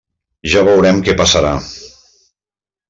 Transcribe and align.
Ja 0.53 0.63
veurem 0.69 1.03
què 1.09 1.17
passarà. 1.21 1.55